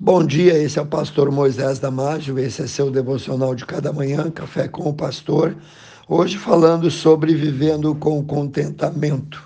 Bom 0.00 0.24
dia, 0.24 0.58
esse 0.58 0.78
é 0.78 0.82
o 0.82 0.86
pastor 0.86 1.30
Moisés 1.30 1.78
Damásio, 1.78 2.36
esse 2.38 2.62
é 2.62 2.66
seu 2.66 2.90
devocional 2.90 3.54
de 3.54 3.64
cada 3.64 3.92
manhã, 3.92 4.30
Café 4.30 4.66
com 4.66 4.88
o 4.88 4.92
Pastor. 4.92 5.54
Hoje 6.08 6.38
falando 6.38 6.90
sobre 6.90 7.34
vivendo 7.34 7.94
com 7.94 8.24
contentamento. 8.24 9.40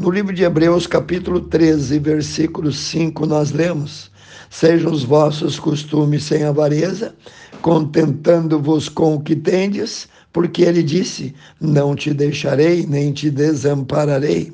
No 0.00 0.10
livro 0.10 0.34
de 0.34 0.42
Hebreus, 0.42 0.88
capítulo 0.88 1.40
13, 1.40 2.00
versículo 2.00 2.72
5, 2.72 3.26
nós 3.26 3.52
lemos: 3.52 4.10
Sejam 4.50 4.90
os 4.90 5.04
vossos 5.04 5.60
costumes 5.60 6.24
sem 6.24 6.42
avareza, 6.42 7.14
contentando-vos 7.60 8.88
com 8.88 9.14
o 9.14 9.20
que 9.20 9.36
tendes, 9.36 10.08
porque 10.32 10.62
ele 10.62 10.82
disse: 10.82 11.32
Não 11.60 11.94
te 11.94 12.12
deixarei, 12.12 12.84
nem 12.86 13.12
te 13.12 13.30
desampararei. 13.30 14.52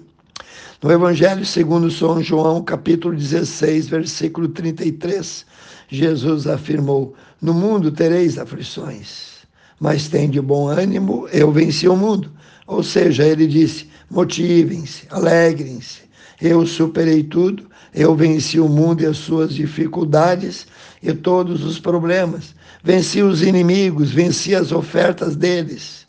No 0.80 0.92
Evangelho 0.92 1.44
segundo 1.44 1.90
São 1.90 2.22
João, 2.22 2.62
capítulo 2.62 3.16
16, 3.16 3.88
versículo 3.88 4.46
33, 4.46 5.44
Jesus 5.88 6.46
afirmou: 6.46 7.16
No 7.42 7.52
mundo 7.52 7.90
tereis 7.90 8.38
aflições, 8.38 9.38
mas 9.80 10.06
tem 10.06 10.30
de 10.30 10.40
bom 10.40 10.68
ânimo, 10.68 11.26
eu 11.32 11.50
venci 11.50 11.88
o 11.88 11.96
mundo. 11.96 12.30
Ou 12.64 12.84
seja, 12.84 13.24
ele 13.26 13.48
disse: 13.48 13.88
motivem-se, 14.08 15.08
alegrem-se, 15.10 16.02
eu 16.40 16.64
superei 16.64 17.24
tudo, 17.24 17.68
eu 17.92 18.14
venci 18.14 18.60
o 18.60 18.68
mundo 18.68 19.02
e 19.02 19.06
as 19.06 19.16
suas 19.16 19.52
dificuldades 19.52 20.68
e 21.02 21.12
todos 21.12 21.64
os 21.64 21.80
problemas. 21.80 22.54
Venci 22.84 23.20
os 23.20 23.42
inimigos, 23.42 24.12
venci 24.12 24.54
as 24.54 24.70
ofertas 24.70 25.34
deles. 25.34 26.06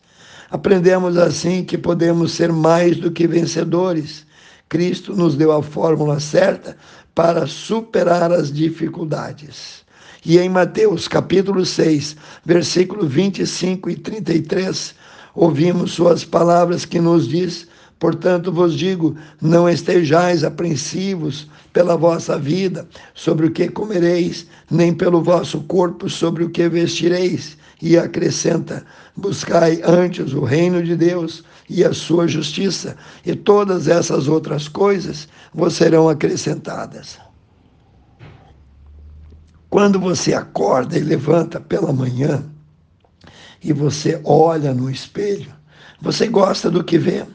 Aprendemos 0.52 1.18
assim 1.18 1.64
que 1.64 1.76
podemos 1.76 2.34
ser 2.34 2.54
mais 2.54 2.98
do 2.98 3.10
que 3.10 3.26
vencedores 3.26 4.29
Cristo 4.70 5.16
nos 5.16 5.36
deu 5.36 5.52
a 5.52 5.64
fórmula 5.64 6.20
certa 6.20 6.78
para 7.16 7.48
superar 7.48 8.32
as 8.32 8.54
dificuldades. 8.54 9.84
E 10.24 10.38
em 10.38 10.48
Mateus 10.48 11.08
capítulo 11.08 11.66
6, 11.66 12.16
versículo 12.46 13.08
25 13.08 13.90
e 13.90 13.96
33, 13.96 14.94
ouvimos 15.34 15.94
suas 15.94 16.24
palavras 16.24 16.86
que 16.86 17.00
nos 17.00 17.28
diz: 17.28 17.68
Portanto 18.00 18.52
vos 18.52 18.74
digo, 18.76 19.16
não 19.42 19.70
estejais 19.70 20.46
apreensivos 20.46 21.50
pela 21.74 21.98
vossa 21.98 22.40
vida, 22.40 22.88
sobre 23.14 23.46
o 23.46 23.52
que 23.52 23.68
comereis, 23.68 24.48
nem 24.72 24.94
pelo 24.94 25.22
vosso 25.22 25.62
corpo, 25.64 26.10
sobre 26.10 26.46
o 26.46 26.50
que 26.50 26.68
vestireis. 26.70 27.58
E 27.82 27.98
acrescenta: 27.98 28.86
Buscai 29.16 29.82
antes 29.84 30.34
o 30.34 30.44
reino 30.44 30.82
de 30.82 30.96
Deus 30.96 31.44
e 31.70 31.84
a 31.84 31.94
sua 31.94 32.28
justiça, 32.28 32.96
e 33.26 33.36
todas 33.36 33.88
essas 33.88 34.28
outras 34.28 34.68
coisas 34.68 35.28
vos 35.54 35.74
serão 35.74 36.08
acrescentadas. 36.10 37.20
Quando 39.70 40.00
você 40.00 40.34
acorda 40.34 40.98
e 40.98 41.02
levanta 41.02 41.60
pela 41.60 41.94
manhã 41.94 42.44
e 43.62 43.72
você 43.72 44.20
olha 44.24 44.74
no 44.74 44.90
espelho, 44.90 45.54
você 46.02 46.28
gosta 46.28 46.72
do 46.72 46.84
que 46.84 46.98
vê? 46.98 47.26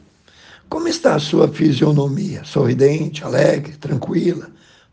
Como 0.69 0.87
está 0.87 1.15
a 1.15 1.19
sua 1.19 1.47
fisionomia? 1.47 2.43
Sorridente, 2.43 3.23
alegre, 3.23 3.73
tranquila, 3.77 4.47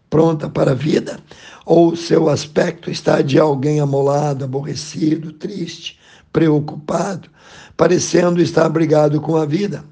pronta 0.09 0.49
para 0.49 0.73
a 0.73 0.75
vida? 0.75 1.19
Ou 1.65 1.97
seu 1.97 2.29
aspecto 2.29 2.91
está 2.91 3.23
de 3.23 3.39
alguém 3.39 3.81
amolado, 3.81 4.45
aborrecido, 4.45 5.33
triste, 5.33 5.99
preocupado, 6.33 7.29
parecendo 7.77 8.41
estar 8.41 8.69
brigado 8.69 9.21
com 9.21 9.37
a 9.37 9.47
vida. 9.47 9.85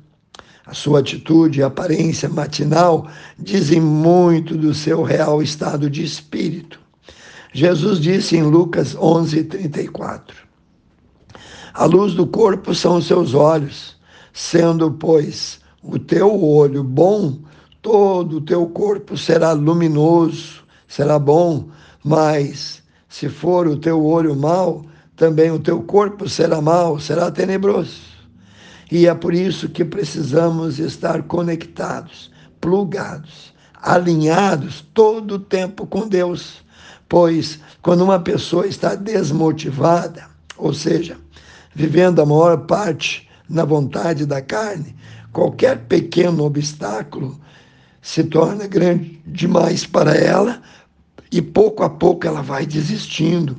A 0.66 0.74
sua 0.74 1.00
atitude 1.00 1.60
e 1.60 1.62
aparência 1.62 2.28
matinal 2.28 3.08
dizem 3.38 3.80
muito 3.80 4.56
do 4.56 4.72
seu 4.72 5.02
real 5.02 5.42
estado 5.42 5.90
de 5.90 6.04
espírito. 6.04 6.78
Jesus 7.52 7.98
disse 7.98 8.36
em 8.36 8.42
Lucas 8.42 8.94
11:34: 8.94 10.34
A 11.74 11.84
luz 11.84 12.14
do 12.14 12.26
corpo 12.26 12.74
são 12.74 12.98
os 12.98 13.06
seus 13.06 13.34
olhos, 13.34 13.96
sendo, 14.32 14.92
pois, 14.92 15.58
o 15.82 15.98
teu 15.98 16.42
olho 16.44 16.84
bom, 16.84 17.38
todo 17.80 18.38
o 18.38 18.40
teu 18.40 18.66
corpo 18.66 19.16
será 19.16 19.52
luminoso, 19.52 20.62
será 20.86 21.18
bom, 21.18 21.68
mas 22.04 22.82
se 23.08 23.28
for 23.28 23.66
o 23.66 23.76
teu 23.76 24.04
olho 24.04 24.36
mau, 24.36 24.84
também 25.16 25.50
o 25.50 25.58
teu 25.58 25.82
corpo 25.82 26.28
será 26.28 26.60
mau, 26.60 26.98
será 26.98 27.30
tenebroso. 27.30 28.10
E 28.90 29.06
é 29.06 29.14
por 29.14 29.32
isso 29.32 29.68
que 29.68 29.84
precisamos 29.84 30.78
estar 30.78 31.22
conectados, 31.22 32.30
plugados, 32.60 33.54
alinhados 33.74 34.84
todo 34.92 35.36
o 35.36 35.38
tempo 35.38 35.86
com 35.86 36.08
Deus. 36.08 36.62
Pois 37.08 37.60
quando 37.80 38.02
uma 38.02 38.18
pessoa 38.20 38.66
está 38.66 38.94
desmotivada, 38.94 40.28
ou 40.56 40.74
seja, 40.74 41.16
vivendo 41.74 42.20
a 42.20 42.26
maior 42.26 42.66
parte 42.66 43.29
na 43.50 43.64
vontade 43.64 44.24
da 44.24 44.40
carne, 44.40 44.94
qualquer 45.32 45.80
pequeno 45.80 46.44
obstáculo 46.44 47.38
se 48.00 48.24
torna 48.24 48.66
grande 48.66 49.20
demais 49.26 49.84
para 49.84 50.14
ela 50.14 50.62
e 51.30 51.42
pouco 51.42 51.82
a 51.82 51.90
pouco 51.90 52.26
ela 52.26 52.40
vai 52.40 52.64
desistindo 52.64 53.56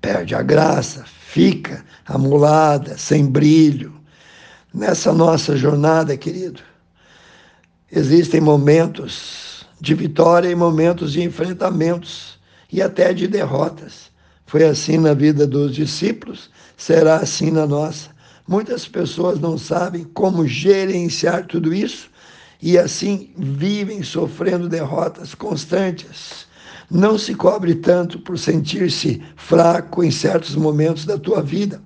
perde 0.00 0.34
a 0.34 0.42
graça, 0.42 1.04
fica 1.06 1.84
amolada, 2.06 2.96
sem 2.96 3.26
brilho. 3.26 3.92
Nessa 4.72 5.12
nossa 5.12 5.56
jornada, 5.56 6.16
querido, 6.16 6.60
existem 7.90 8.40
momentos 8.40 9.66
de 9.80 9.94
vitória 9.94 10.48
e 10.48 10.54
momentos 10.54 11.12
de 11.12 11.22
enfrentamentos 11.22 12.38
e 12.72 12.80
até 12.80 13.12
de 13.12 13.26
derrotas. 13.26 14.10
Foi 14.46 14.64
assim 14.64 14.98
na 14.98 15.12
vida 15.12 15.46
dos 15.46 15.74
discípulos, 15.74 16.50
será 16.76 17.16
assim 17.16 17.50
na 17.50 17.66
nossa. 17.66 18.10
Muitas 18.50 18.88
pessoas 18.88 19.38
não 19.38 19.56
sabem 19.56 20.02
como 20.12 20.44
gerenciar 20.44 21.46
tudo 21.46 21.72
isso 21.72 22.10
e 22.60 22.76
assim 22.76 23.30
vivem 23.38 24.02
sofrendo 24.02 24.68
derrotas 24.68 25.36
constantes 25.36 26.50
não 26.90 27.16
se 27.16 27.32
cobre 27.36 27.76
tanto 27.76 28.18
por 28.18 28.36
sentir-se 28.36 29.22
fraco 29.36 30.02
em 30.02 30.10
certos 30.10 30.56
momentos 30.56 31.04
da 31.04 31.16
tua 31.16 31.40
vida. 31.40 31.80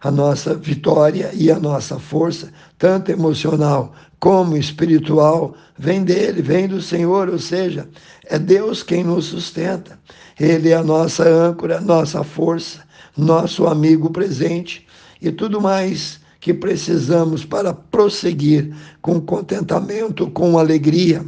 A 0.00 0.10
nossa 0.10 0.54
vitória 0.54 1.30
e 1.34 1.50
a 1.50 1.60
nossa 1.60 1.98
força, 1.98 2.50
tanto 2.78 3.12
emocional 3.12 3.92
como 4.18 4.56
espiritual, 4.56 5.54
vem 5.78 6.02
dele, 6.02 6.40
vem 6.40 6.66
do 6.66 6.80
Senhor, 6.80 7.28
ou 7.28 7.38
seja, 7.38 7.86
é 8.24 8.38
Deus 8.38 8.82
quem 8.82 9.04
nos 9.04 9.26
sustenta. 9.26 9.98
Ele 10.40 10.70
é 10.70 10.76
a 10.76 10.82
nossa 10.82 11.28
âncora, 11.28 11.78
nossa 11.78 12.24
força, 12.24 12.80
nosso 13.14 13.66
amigo 13.66 14.08
presente 14.08 14.86
e 15.24 15.32
tudo 15.32 15.58
mais 15.58 16.20
que 16.38 16.52
precisamos 16.52 17.46
para 17.46 17.72
prosseguir 17.72 18.76
com 19.00 19.18
contentamento, 19.18 20.30
com 20.30 20.58
alegria. 20.58 21.24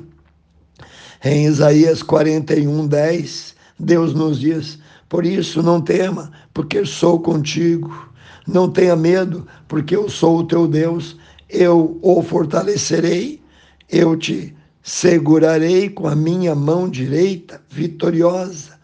Em 1.24 1.46
Isaías 1.46 2.02
41, 2.02 2.86
10, 2.86 3.56
Deus 3.80 4.12
nos 4.12 4.38
diz: 4.38 4.78
Por 5.08 5.24
isso 5.24 5.62
não 5.62 5.80
tema, 5.80 6.30
porque 6.52 6.84
sou 6.84 7.18
contigo. 7.20 8.12
Não 8.46 8.70
tenha 8.70 8.94
medo, 8.94 9.46
porque 9.66 9.96
eu 9.96 10.10
sou 10.10 10.40
o 10.40 10.44
teu 10.44 10.68
Deus. 10.68 11.16
Eu 11.48 11.98
o 12.02 12.22
fortalecerei, 12.22 13.40
eu 13.88 14.14
te 14.14 14.54
segurarei 14.82 15.88
com 15.88 16.06
a 16.06 16.14
minha 16.14 16.54
mão 16.54 16.88
direita 16.90 17.62
vitoriosa. 17.70 18.78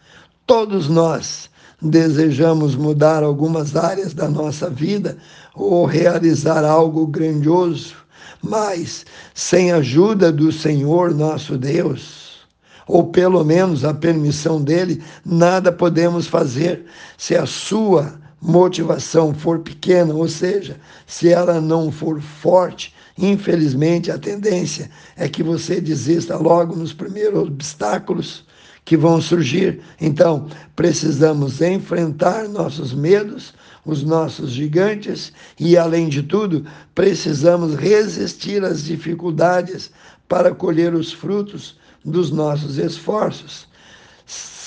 Todos 0.47 0.89
nós 0.89 1.52
desejamos 1.83 2.75
mudar 2.75 3.23
algumas 3.23 3.75
áreas 3.75 4.13
da 4.13 4.29
nossa 4.29 4.69
vida 4.69 5.17
ou 5.53 5.85
realizar 5.85 6.63
algo 6.63 7.05
grandioso, 7.05 7.95
mas 8.41 9.05
sem 9.33 9.71
a 9.71 9.77
ajuda 9.77 10.31
do 10.31 10.51
Senhor 10.51 11.13
nosso 11.13 11.57
Deus, 11.57 12.47
ou 12.87 13.07
pelo 13.07 13.43
menos 13.43 13.83
a 13.83 13.93
permissão 13.93 14.61
dele, 14.61 15.03
nada 15.25 15.71
podemos 15.71 16.25
fazer 16.25 16.85
se 17.17 17.35
a 17.35 17.45
sua 17.45 18.19
motivação 18.41 19.33
for 19.33 19.59
pequena, 19.59 20.13
ou 20.13 20.27
seja, 20.27 20.77
se 21.05 21.29
ela 21.29 21.61
não 21.61 21.91
for 21.91 22.21
forte. 22.21 22.93
Infelizmente, 23.17 24.11
a 24.11 24.17
tendência 24.17 24.89
é 25.15 25.29
que 25.29 25.43
você 25.43 25.79
desista 25.79 26.35
logo 26.35 26.75
nos 26.75 26.93
primeiros 26.93 27.47
obstáculos 27.47 28.45
que 28.85 28.97
vão 28.97 29.21
surgir. 29.21 29.81
Então, 29.99 30.47
precisamos 30.75 31.61
enfrentar 31.61 32.47
nossos 32.47 32.93
medos, 32.93 33.53
os 33.85 34.03
nossos 34.03 34.51
gigantes 34.51 35.33
e, 35.59 35.77
além 35.77 36.09
de 36.09 36.23
tudo, 36.23 36.65
precisamos 36.95 37.75
resistir 37.75 38.63
às 38.63 38.83
dificuldades 38.83 39.91
para 40.27 40.53
colher 40.53 40.93
os 40.93 41.11
frutos 41.11 41.77
dos 42.03 42.31
nossos 42.31 42.77
esforços. 42.77 43.67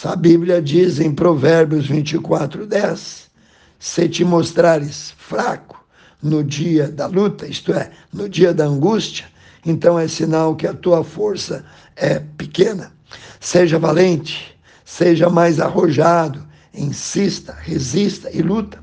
A 0.05 0.15
Bíblia 0.15 0.63
diz 0.63 1.01
em 1.01 1.13
Provérbios 1.13 1.87
24, 1.87 2.67
10: 2.67 3.31
Se 3.79 4.09
te 4.09 4.25
mostrares 4.25 5.15
fraco 5.17 5.85
no 6.23 6.45
dia 6.45 6.89
da 6.89 7.07
luta, 7.07 7.47
isto 7.47 7.73
é, 7.73 7.91
no 8.13 8.29
dia 8.29 8.55
da 8.55 8.67
angústia, 8.67 9.27
então 9.65 9.99
é 9.99 10.07
sinal 10.07 10.55
que 10.55 10.67
a 10.67 10.75
tua 10.75 11.03
força 11.03 11.65
é 11.97 12.21
pequena. 12.21 12.96
Seja 13.41 13.79
valente, 13.79 14.57
Seja 14.87 15.29
mais 15.29 15.59
arrojado, 15.59 16.47
insista, 16.73 17.53
resista 17.61 18.31
e 18.33 18.41
luta. 18.41 18.79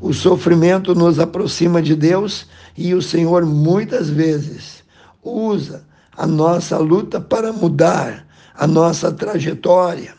O 0.00 0.12
sofrimento 0.12 0.92
nos 0.92 1.20
aproxima 1.20 1.80
de 1.80 1.94
Deus 1.94 2.48
e 2.76 2.92
o 2.94 3.00
Senhor 3.00 3.46
muitas 3.46 4.10
vezes 4.10 4.82
usa 5.22 5.84
a 6.16 6.26
nossa 6.26 6.76
luta 6.78 7.20
para 7.20 7.52
mudar 7.52 8.26
a 8.56 8.66
nossa 8.66 9.12
trajetória, 9.12 10.14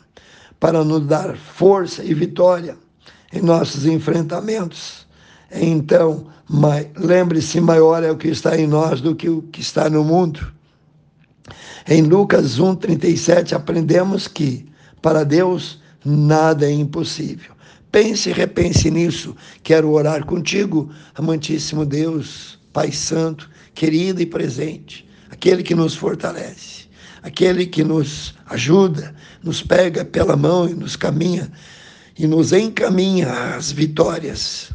para 0.62 0.82
nos 0.86 1.06
dar 1.06 1.36
força 1.36 2.04
e 2.06 2.14
vitória 2.14 2.78
em 3.34 3.42
nossos 3.42 3.86
enfrentamentos. 3.86 5.06
Então, 5.52 6.28
lembre-se, 6.98 7.60
maior 7.60 8.02
é 8.02 8.10
o 8.10 8.18
que 8.18 8.30
está 8.30 8.58
em 8.58 8.66
nós 8.66 9.02
do 9.02 9.14
que 9.14 9.28
o 9.28 9.42
que 9.42 9.60
está 9.60 9.90
no 9.90 10.06
mundo. 10.06 10.56
Em 11.89 12.01
Lucas 12.01 12.60
1,37 12.60 13.54
aprendemos 13.54 14.28
que 14.28 14.66
para 15.01 15.24
Deus 15.24 15.80
nada 16.04 16.66
é 16.66 16.72
impossível. 16.72 17.54
Pense 17.89 18.30
e 18.30 18.34
repense 18.34 18.92
nisso. 18.92 19.34
Quero 19.63 19.92
orar 19.92 20.25
contigo, 20.25 20.89
amantíssimo 21.16 21.86
Deus, 21.86 22.60
Pai 22.74 22.92
Santo, 22.92 23.50
querido 23.74 24.22
e 24.22 24.25
presente, 24.25 25.07
aquele 25.30 25.63
que 25.63 25.74
nos 25.74 25.95
fortalece, 25.95 26.88
aquele 27.24 27.66
que 27.66 27.86
nos 27.86 28.36
ajuda, 28.48 29.16
nos 29.42 29.63
pega 29.63 30.04
pela 30.04 30.36
mão 30.36 30.68
e 30.68 30.74
nos 30.74 30.98
caminha 30.98 31.50
e 32.19 32.28
nos 32.28 32.51
encaminha 32.51 33.56
às 33.56 33.72
vitórias. 33.72 34.72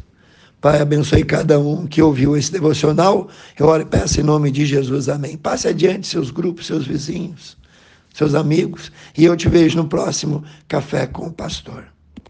Pai, 0.63 0.79
abençoe 0.79 1.25
cada 1.25 1.59
um 1.59 1.85
que 1.85 2.01
ouviu 2.01 2.37
esse 2.37 2.49
devocional. 2.49 3.27
Eu 3.59 3.65
oro 3.65 3.81
e 3.81 3.85
peço 3.85 4.21
em 4.21 4.23
nome 4.23 4.49
de 4.49 4.65
Jesus. 4.65 5.09
Amém. 5.09 5.35
Passe 5.35 5.67
adiante 5.67 6.07
seus 6.07 6.31
grupos, 6.31 6.67
seus 6.67 6.87
vizinhos, 6.87 7.57
seus 8.13 8.33
amigos. 8.33 8.89
E 9.17 9.25
eu 9.25 9.35
te 9.35 9.49
vejo 9.49 9.75
no 9.75 9.89
próximo 9.89 10.41
Café 10.65 11.05
com 11.05 11.27
o 11.27 11.33
Pastor. 11.33 11.92